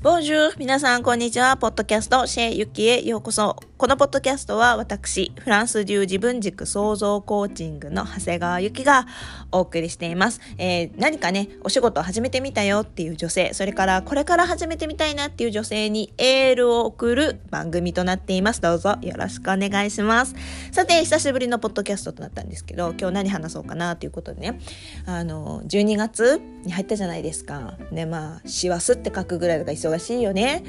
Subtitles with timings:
[0.00, 0.52] Bonjour!
[0.56, 1.56] 皆さんこんにちは。
[1.56, 3.56] ポッドキャストシェイユキへようこそ。
[3.78, 9.06] このポッドキャストは私、フランス流自分軸創造コーチングの長谷川ゆきが
[9.52, 10.40] お送りしています。
[10.58, 18.60] えー、何かね、お仕事を始めてみたよっていう女性、それからこれから始めてみたいなっていう女性にエールを送る番組となっています。
[18.60, 20.34] どうぞよろしくお願いします。
[20.72, 24.58] さて、久しぶりのポッドキャストとなったんですけど、今日何話そうかなということでね、
[25.06, 27.78] あの、12月に入ったじゃないですか。
[27.92, 30.64] ね、まあ、師走って書くぐらいだから忙しいよね。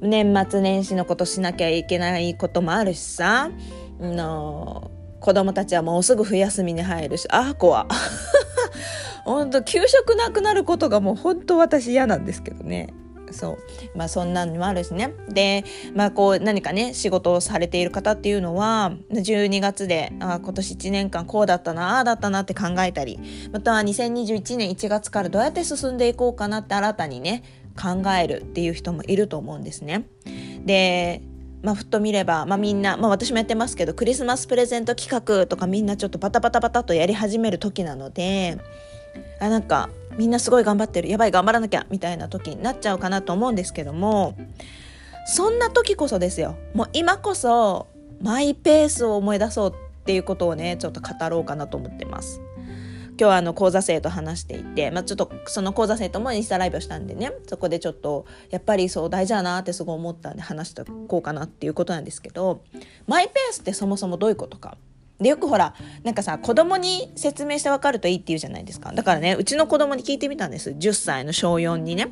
[0.00, 3.50] 年末年始のことしなきゃいけないこともあるしさ、
[4.00, 4.90] の
[5.20, 7.86] 子供たちはもうすぐ冬休みに入るし、ああ、怖。
[9.24, 12.94] 本当給食なくなることがもう本当私嫌なんですけどね。
[13.32, 13.58] そ
[13.94, 15.64] うまあそんなのもあるしねで
[15.94, 23.18] まあこう何かね仕事をされている方っていうのは12月であ今年1年間こうだったなああだったなって考えたり
[23.52, 27.42] または2021年1月からどうやって進んでいこうかなって新たにね
[27.76, 30.06] 考えるっていう人もいると思うんですね。
[30.64, 31.22] で
[31.62, 38.58] まあ、ふっと見れば、まあ、みんな、まあ、私もやってますけどクリスマスプレゼント企画とかみんなちょっとバタバタバタとやり始める時なので
[39.40, 44.36] あなんかみんなすごい頑張ってるやばい頑張らなきゃみたいな時になっちゃうかなと思うんですけども
[45.26, 47.88] そんな時こそですよもう今こそ
[48.22, 52.40] マイペースを思い出そうっていうことをねちょっと語ろうかなと思ってます。
[53.20, 62.62] 今日あの講座生と話していて、まあ、ちょっとその講座生ともインスタライブをしたんでねそこでちょっとやっぱりそう大事だなってすごい思ったんで話しておこうかなっていうことなんですけど
[63.06, 64.78] マイペースってそもそもどういうことか。
[65.20, 68.90] でよくほらなんかさ子供に説明して分かるといいって言うじゃないですか。
[68.92, 70.70] だからねうちの子供に聞いてみたんです。
[70.70, 72.08] 10歳の小4にね。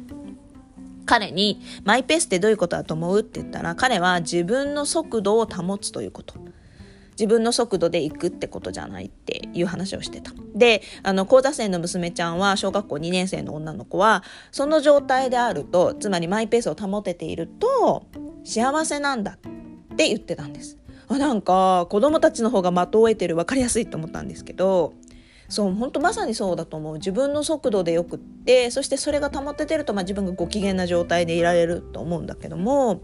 [1.07, 6.35] 彼にマイペースってどういうことだと思うって言ったら彼は自分の速度を保つということ。
[7.19, 10.31] 自分の速度で行くってことじゃないっていう話をしてた。
[10.55, 18.07] で、あの、高座生の娘ちゃんは、小学校2年生の女の子は、その状態であると、つまりマイペースを保てていると、
[18.45, 20.79] 幸せなんだって言ってたんです。
[21.09, 24.93] あなんか、子供たちの方が的を得てる分かりやすいと思ったんですけど、
[25.49, 33.01] そう本当まさにそうだと思う自分の速度でよくってそしてそれが保ててると、まあ、自分がご機嫌な状態でいられると思うんだけども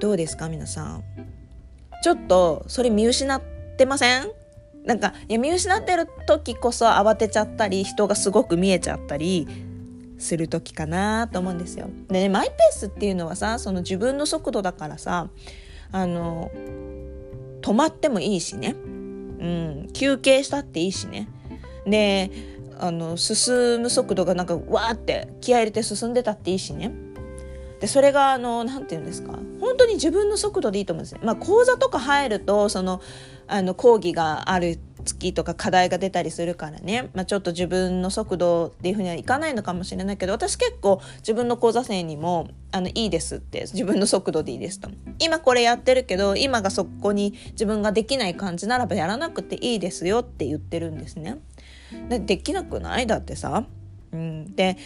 [0.00, 1.04] どうですか皆さん？
[2.04, 3.40] ちょっとそれ見失っ
[3.78, 4.30] てません？
[4.84, 9.48] なんかいや見失ってる時こそ慌てちゃったり人がすごく見えちゃったり
[10.18, 11.88] する時かなと思うんですよ。
[12.08, 15.30] でねマイペースっていうのはさその自分の速度だからさ
[15.92, 16.50] あの
[17.62, 21.30] 止まってもいいしね、うん、休憩したっていいしね。
[21.86, 22.30] で
[22.78, 26.92] あの進む速度がなんかわーって気合入れて進んでたっていいしね。
[27.80, 29.38] でそれがあの何て言うんですか？
[29.60, 31.20] 本当に自分の速度でいいと思うんですね。
[31.22, 33.00] まあ、講座とか入るとその
[33.46, 51.36] あの講義がある月とか課題が出たりするからね、まあ、ちょっと自分の速度っていうふうにはいかないのかもしれないけど私結構自分の講座生にもあのいいですって自分の速度でいいですと今これやってるけど今がそこに自分ができない感じならばやらなくていいですよって言ってるんですね。
[52.08, 53.06] でできなくない？
[53.06, 53.66] だってさ。
[54.12, 54.78] うん、で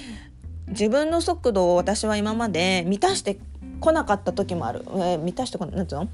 [0.70, 3.38] 自分の速度を私は今まで満たして
[3.80, 6.08] こなかった時もある、えー、満たしてこなんつうの？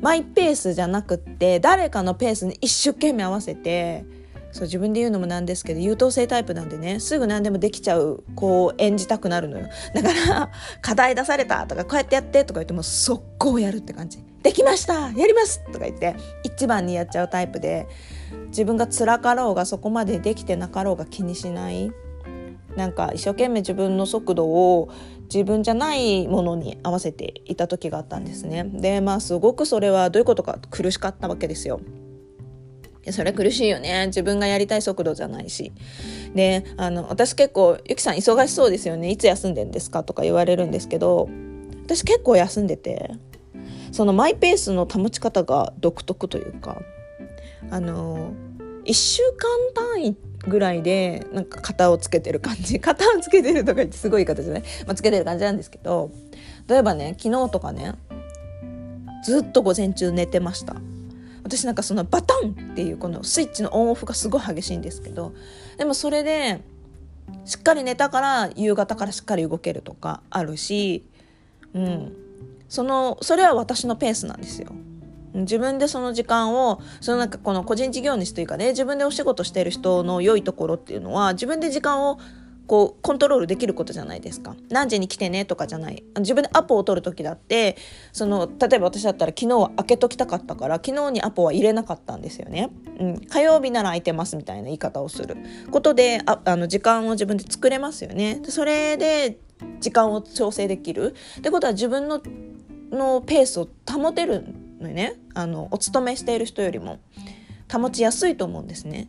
[0.00, 4.04] マイペースじゃなくって誰かのペースに一生懸命合わせて
[4.52, 9.68] そう自分で言うのもなんですけど優等生タイプなんでねすぐ何でもできちゃうこう演じたくなるのよ。
[9.94, 10.50] だから
[10.80, 14.22] 課題出されたとかこうやってやってとか言っても速攻やるって感じ。
[14.42, 17.88] できましたやりますとか言って一番にやっちゃうタイプで
[18.48, 21.90] 自分が辛かろうがそこまでできてなかろうが気にしない。
[22.76, 24.90] なんか一生懸命自分の速度を
[25.32, 28.64] 自分じゃないものに合わせていた時があったんですね。
[28.64, 31.80] でまあすごくそれはどういうことか苦しかったわけですよ。
[33.12, 35.72] それ苦しいよね自分がやりたい速度じゃないし
[36.34, 41.28] であの私結構「ゆきさん忙しそうですよねいつ休んでんですか?」とか言われるんですけど
[41.84, 43.12] 私結構休んでて
[43.92, 46.82] そのマイペースの保ち方が独特というか
[47.70, 48.32] あの
[48.86, 50.16] 1週間単位
[50.46, 52.78] ぐらいでなんか型をつけてる感じ。
[52.80, 56.10] 型をつけてるとか言ってすごい言い方じゃない、まあ、つけてる感じなんですけど
[56.68, 57.94] 例えばね昨日とかね
[59.24, 60.76] ずっと午前中寝てました。
[61.42, 65.32] 私なんかそのバタンっていうこのスイッチのオンオフがすごい激しいんですけど
[65.76, 66.60] でもそれで
[67.44, 71.04] しっかり寝たから夕方からしっかり動けるとかあるし
[71.72, 72.16] うん。
[72.68, 74.72] そのそれは私のペースなんですよ。
[75.42, 82.18] 自分でその時間をそのなんかこの個人事業主というかね自分でお仕事してる人の良いところっていうのは自分で時間を
[82.66, 84.56] こうコントロールできることじゃないですか。
[84.70, 86.02] 何時に来てねとかじゃない。
[86.18, 87.76] 自分でアポを取る時だって
[88.12, 95.36] その例えば私だったら昨日は開けときたかったから昨日にアポは入れなかったんですよね、うん、火曜日なら空いてますみたいな言い方をする。
[95.70, 98.40] ことでああの時間を自分で作れますよね。
[98.48, 99.38] それで
[99.80, 101.14] 時間を調整できる。
[101.38, 102.20] ってことは自分の
[102.90, 104.44] のペースを保てる
[104.80, 106.98] のねあのお勤めしている人よりも
[107.72, 109.08] 保ちやすいと思うんですね。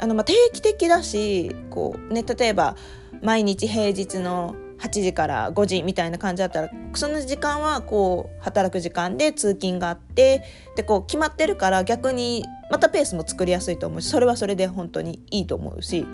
[0.00, 2.74] あのまあ、定期的だしこう、ね、例えば
[3.22, 10.44] 毎日平日の8時から5時みたいな感じだったらその時間はこう働く時間で通勤があって
[10.76, 16.06] でこう決まってるから逆にまたペースも作りやすいと思うしそれはそれで本当にいいと思うし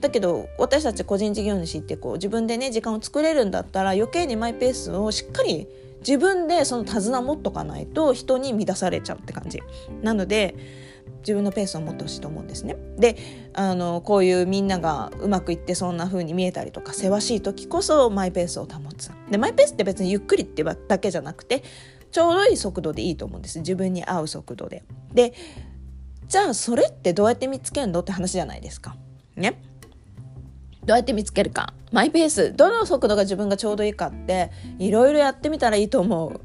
[0.00, 5.66] だけど私たち個人事業主ってこう自分でね時間を作れるんだったら余計にマイペースをしっかり
[6.06, 9.60] 自分でその手綱持っとかないと人に乱されちゃうって感じ
[10.02, 10.56] なので
[11.20, 12.76] 自分のペースを持ってほしいと思うんですね。
[12.98, 13.16] で
[13.54, 19.10] あのこういうみんながうまくいってそんな風に見えたりとかせわしい時こそマイペースを保つ。
[19.30, 21.62] でマイペースって別にゆっくりってだけじゃなくて
[22.10, 24.84] ちょうどいい速度でいいと思うんです自分に合う速度で。
[25.14, 25.32] で
[26.26, 28.00] じゃあそれってどうやって見つけるの？
[28.00, 28.96] って話じゃないですか。
[29.36, 29.62] ね。
[30.84, 32.56] どうやって見つけるかマイペース。
[32.56, 36.40] どの速度が自分がちょうどいいかっていろいろやってみたらいいと思う。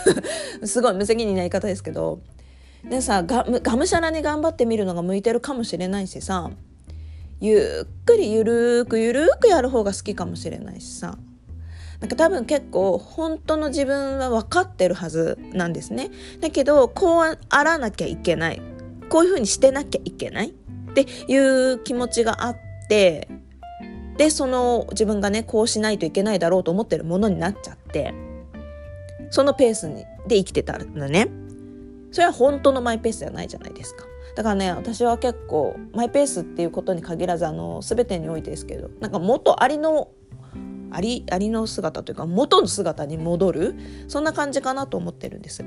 [0.66, 2.20] すごい無責任な言い方ですけど。
[2.88, 6.48] でさががむしゃらに頑張ってみるのが向いてるかもしれないしさ
[7.40, 11.18] ゆっくりゆるーくゆるーくやる方が好きかもしれないしさ。
[12.00, 16.10] なんか多分結構本当の自分は分かってるはずなんですね。
[16.40, 18.62] だけどこうあらなきゃいけない。
[19.08, 22.56] こういうふうにしてなきゃいけないっていう気持ちがあっ
[22.88, 23.28] て
[24.18, 28.12] でその自分がねこうしないといけないだろうと思ってるものになっちゃって
[29.30, 31.28] そのペースにで生きてたんだね。
[32.10, 34.04] それは本当のマイペースじゃないじゃないですか。
[34.34, 40.10] だからね私は結構マイペースっていうことに限らずあの全てにおいてですけどなんか元ありの
[40.90, 43.74] ありありの姿というか元の姿に戻る
[44.08, 45.64] そんな感じかなと思ってるんです。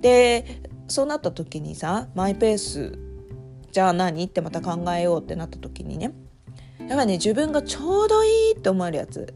[0.00, 2.98] でそうなった時にさマイペース
[3.72, 6.12] じゃあ何ってまた考えようってなった時にね
[6.88, 9.32] やっぱね自分がちょうどいいって思えるやつ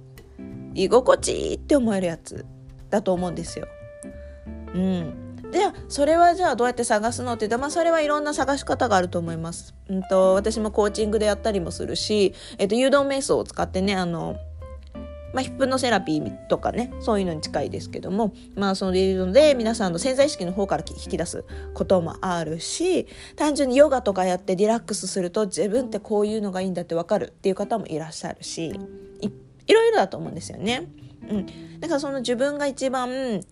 [0.75, 2.47] 居心地いいって思えるやつ
[2.91, 3.67] だと思うんですよ。
[4.75, 9.75] うん、でそれはじゃあどうやって探すのって言ったら、まあ、それはいろんな探し方があると思います。
[9.89, 14.37] うんと、私もコーチングでやったりもするし、えっと、誘導瞑想を使ってねあの
[15.33, 21.45] まあ、ヒプノセラピーとかねそういうのに近いですけどもまあそのいうので皆さんの潜在意識の方から引き出す
[21.75, 23.07] こともあるし
[23.37, 28.67] 単純にヨガとかやってリラックスすると自分ってこういうのがいいんだって分かるっていう方もいらっしゃるし
[29.21, 29.31] い
[29.67, 30.89] いろいろだと思うんですよね。
[31.29, 33.43] うん、だからその自分が一番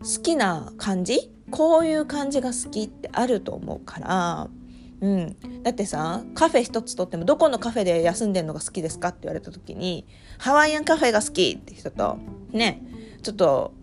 [0.00, 4.48] 好きな感じこういう感じが好きってあると思うから
[5.00, 10.06] うん、だってさカフェ一つとってもどこのカフェで休んでるのが好きですかって言われた時に
[10.38, 12.18] ハワイアンカフェが好きって人と
[12.52, 12.82] ね
[13.22, 13.74] ちょっと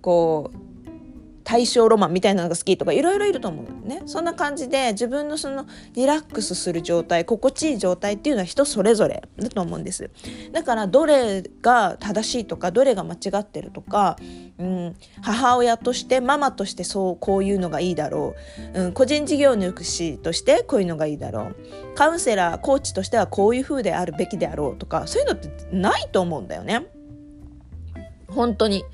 [0.00, 0.67] こう
[1.48, 4.02] 大正ロマンみたいなのが好きとかいろいろいると思うよね。
[4.04, 5.64] そんな感じで自分のその
[5.94, 10.10] リラックスする状態心地いい状態っていうのは人それぞれだと思うんです。
[10.52, 14.18] だからどれが正しいとかどれが間違ってるとか、
[14.58, 18.34] うん、母親としてママとしてそうこういうのがいいだろ
[18.74, 21.56] う、うん、個人事業主としてこういうのがいいだろう。
[21.94, 26.88] カウンセラーコーチとしてはこういう風であるべきであろうとかそういうのってないと思うんだよね。
[28.28, 28.84] 本当に。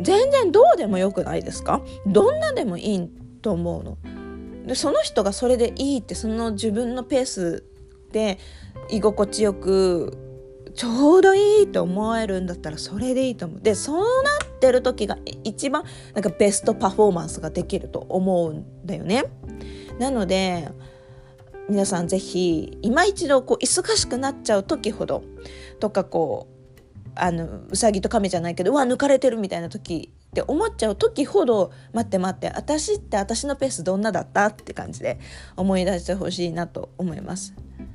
[0.00, 1.82] 全然どうでもよくないですか？
[2.06, 3.08] どんなでもいい
[3.42, 3.98] と思うの。
[4.66, 7.64] でその人がそれでいいってその自分のペース
[8.12, 8.38] で
[8.90, 10.16] 居心地よく
[10.74, 13.60] ちょうどいいと思えるんだったらそれでいいと思う。
[13.60, 19.24] でそうなってる時が一番なんかベストパフォーマンスができると思うんだよね。
[19.98, 20.68] なので
[21.68, 25.22] 皆さん是非今一度こう忙しくなっちゃう時ほど
[25.78, 26.59] とかこう
[27.14, 35.18] あのうさぎと亀じゃないけどうわ抜かれてるみたいな時って思っちゃう時ほど待って待って私って私のペースどんなだったって感じで
[35.56, 37.54] 思い出してほしいなと思います。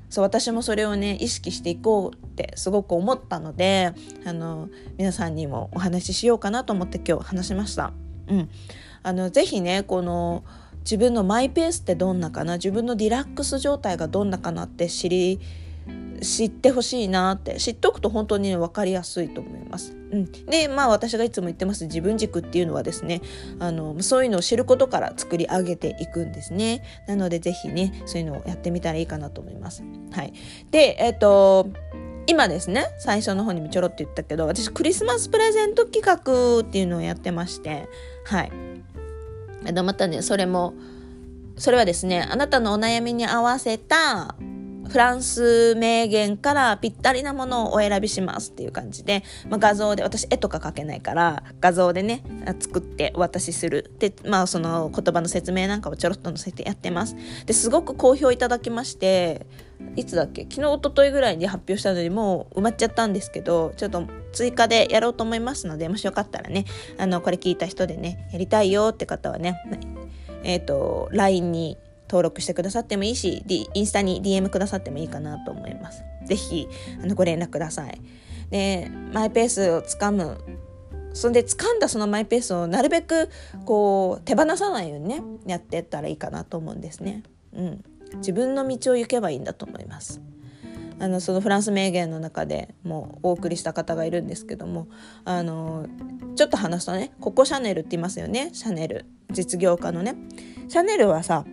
[0.10, 3.94] そう私もそれをね意識していこうってすごく思ったので
[4.26, 7.92] あの皆さんにもお話ししようかなと思って今日話しました。
[8.28, 8.50] うん、
[9.04, 10.44] あのぜひねこの
[10.80, 15.40] 自分のマイペースってどんなかな自分のリラックス状態がどんなかなって知り
[16.22, 19.96] 知ってほしいなって知っておくと本当に、ね、分かりやすいと思います。
[20.12, 23.22] うん、でまあ私がいつも言ってます自分軸っていうのはですね
[23.60, 26.84] あのそういうのを知ることから作り上げていくんですね。
[27.08, 29.84] なので是非ねそういうのをやってみたらいいかなと思います。
[30.12, 30.34] はい、
[30.72, 31.70] でえっ、ー、と
[32.28, 37.88] 今ですね最初の方にもちょろっと言ったけど私クリスマスプレゼント企画っていうのをやってまして
[38.26, 38.52] はい
[39.74, 40.74] またねそれも
[41.58, 44.36] それはですねあなたのお悩みに合わせた
[44.90, 52.24] フランス名言からぴったりなものをお選びしますっていう感じで、まあ、画像で私絵とか描けないから画像でね
[52.60, 53.92] 作ってお渡しする。
[54.00, 57.16] でまあその言葉の説明なんかをちょろっと載せてやってます。
[57.46, 59.46] ですごく好評いただきまして
[59.96, 60.44] いつだっけ？
[60.44, 66.66] 昨日一昨日ぐらいに発表したのにもう埋まっちゃったんですけどちょっと追加でやろうと思いますのでもしよかったらね
[66.98, 69.56] あのこれ聞いた人でねやりたいよって方はね
[70.44, 71.78] えっ、ー、と LINE に
[72.08, 76.04] 登録してくださってもいいし、D、インスタに DM くださってもいいかなと思います。
[76.26, 76.68] ぜひ
[77.02, 78.02] あのご連絡ください。
[78.50, 80.38] でマイペースをつかむ
[81.14, 83.30] そんで掴んだそのマイペースをなるべく
[83.66, 87.24] こう手放さないようにねやってったらいいかなと思うんですね。
[87.54, 87.84] うん、
[88.18, 90.22] 自分の道を行けばいいんだと思います。
[91.00, 94.88] あのそのフランス名言の中でもうお送りした方がいるんですけども
[95.26, 95.88] あの
[96.36, 100.16] ちょっと話すとねココ・シャネルって言いますよねシャネル実業家のね
[100.70, 101.44] シャネルはさ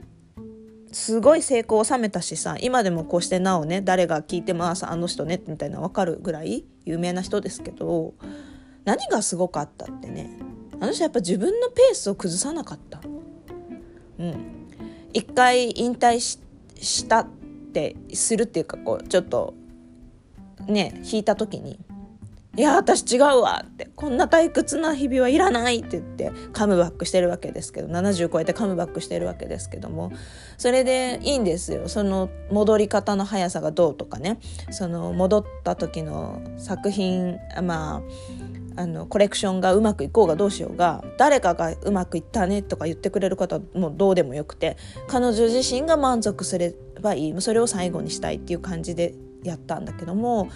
[0.92, 8.14] すごい成功を収めたしさ今でもこうしてなおね誰が聞いてもああの人ねみたいな分かるぐらい有名な人ですけど
[8.84, 10.30] 何がすごかったってね
[10.80, 13.00] あの人やっぱ自分のペースを崩さなかった。
[14.18, 14.68] うん、
[15.12, 17.26] 一回引退したっ
[17.72, 19.54] てするっていうかこうちょっと
[20.66, 21.78] ね引いた時に
[22.54, 23.88] いや私違うわって。
[23.97, 30.12] こんな退屈な日々はいらないって言ってカムバックしてるわけですけど70超えてカムバックしてるわけですけども。
[30.59, 31.88] それでいいんですよ。
[31.88, 34.38] その戻り方の速さがどうとかね。
[34.71, 38.02] その戻った時の作品ま
[38.76, 44.76] ああのコレクションがうまくいこうがどうしようが誰かがうまくいったねとか言ってくれる方はもうどうでもよくて
[45.09, 47.35] 彼女自身が満足すればいい。
[47.40, 50.50] それを最後にしたいっていう感じでやったんだけども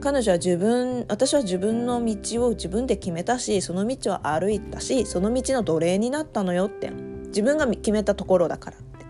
[0.00, 7.10] 彼女は自分私は自分の道を自分で決めたしその道を歩いたしその道の奴隷になったのよって。
[7.30, 9.06] 自分が決めたところだからって。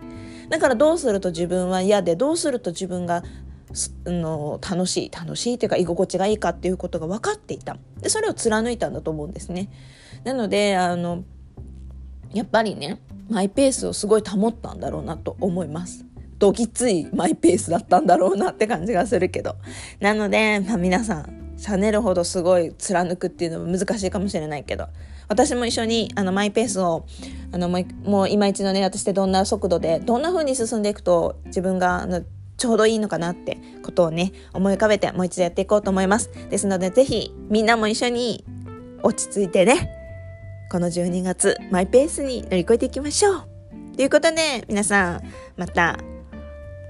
[0.49, 3.23] だからどうすると自分は嫌でどうすると自分が
[4.05, 7.77] の楽しい楽しいというか居心地がいいかっていうことが分かっていた。
[8.01, 9.71] でそれを貫いたんだと思うんですね。
[10.25, 11.25] なのであの
[12.33, 16.05] やっぱりねマイペースをすごい保ったんだろうなと思います。
[16.41, 19.55] どぎついマイペースだったんだろうなって感じがするけど。
[20.01, 24.87] なので、まあ、皆さん、シャネルほどすごい貫くっていうのも難しいかもしれないけど、
[25.29, 27.07] 私も一緒にあのマイペースを
[27.53, 32.25] あのもうもう今一度ね私ってどんな速度でどんな風に進んでいくと自分があの
[32.57, 36.31] ちょうどいいのかなってことをね思い浮かべてもう一度やっていこうと思います。
[36.49, 38.45] ですのでぜひみんなも一緒に
[39.03, 39.89] 落ち着いてね
[40.73, 43.51] この12月マイペースに乗り越えていきましょう。
[43.97, 45.21] ということで皆さん
[45.57, 45.99] また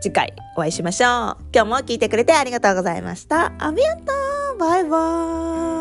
[0.00, 1.36] 次回お会いしましょう。
[1.52, 3.52] 今日も聞いてくれてありがとうございました。
[3.58, 4.12] アビアント
[4.58, 5.79] バイバーイ